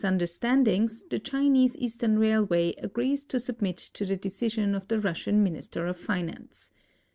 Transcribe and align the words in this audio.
'3 0.01 0.09
derstandings 0.17 1.07
the 1.11 1.19
Chinese 1.19 1.77
Eastern 1.77 2.17
Railway 2.17 2.73
agrees 2.79 3.23
to 3.25 3.37
sul)niit 3.37 3.93
to 3.93 4.03
the 4.03 4.17
decision 4.17 4.73
of 4.73 4.87
the 4.87 4.99
Russian 4.99 5.43
Minister 5.43 5.85
of 5.85 5.95
Finance. 5.99 6.71